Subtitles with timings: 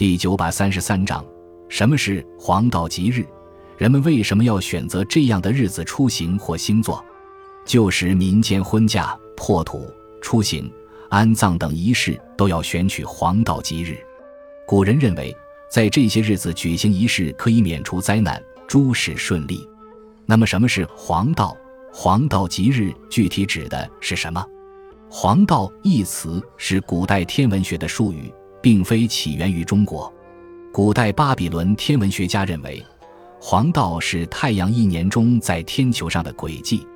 [0.00, 1.22] 第九百三十三章：
[1.68, 3.22] 什么是黄道吉日？
[3.76, 7.04] 人们为什么要选择这样的日子出行或星座？
[7.66, 9.92] 旧时民间婚嫁、破土、
[10.22, 10.72] 出行、
[11.10, 13.98] 安葬等仪式都要选取黄道吉日。
[14.66, 15.36] 古人认为，
[15.70, 19.68] 在这些日子举行仪式可以免除灾难，诸事顺利。
[20.24, 21.54] 那么，什么是黄道？
[21.92, 24.42] 黄道吉日具体指的是什么？
[25.10, 30.12] 黄道一词是古代天文学的术语，并非起源于中国。
[30.72, 32.84] 古代巴比伦天文学家认为，
[33.40, 36.86] 黄道是太阳一年中在天球上的轨迹。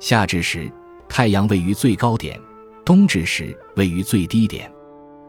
[0.00, 0.70] 夏至时，
[1.08, 2.36] 太阳位于最高点；
[2.84, 4.70] 冬至时，位于最低点。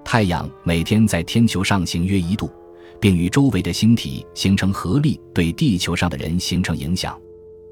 [0.03, 2.51] 太阳每天在天球上行约一度，
[2.99, 7.19] 并与周围的星体形成合力，对地球上的人形成影响。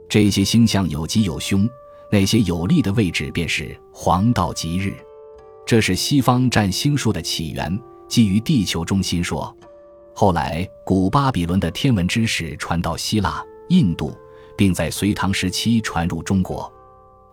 [0.07, 1.68] 这些星象有吉有凶。
[2.12, 4.93] 那些有利的位置便是黄道吉日，
[5.66, 7.80] 这是西方占星术的起源，
[8.13, 9.52] 基于地球中心说。
[10.13, 14.15] 后来，古巴比伦的天文知识传到希腊、印度，
[14.55, 16.71] 并在隋唐时期传入中国。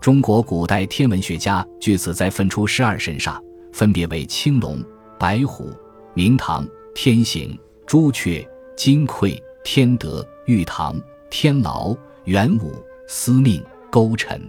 [0.00, 3.38] 中国古代天文学家据此再分出十二神煞，
[3.74, 4.82] 分别为青龙、
[5.18, 5.70] 白虎、
[6.14, 7.54] 明堂、天行、
[7.86, 8.42] 朱雀、
[8.74, 12.72] 金匮、天德、玉堂、天牢、元武、
[13.06, 14.42] 司命、勾陈。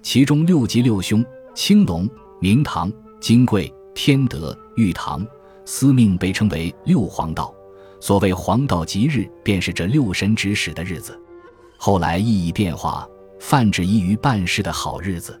[0.00, 1.22] 其中六吉六凶：
[1.54, 2.08] 青龙、
[2.40, 5.26] 明堂、金匮、天德、玉堂、
[5.70, 7.54] 司命被称为六黄道。
[8.00, 11.20] 所谓黄道吉日，便是这六神指使的日子。
[11.76, 13.06] 后来意义变化，
[13.38, 15.38] 泛指易于办事的好日子。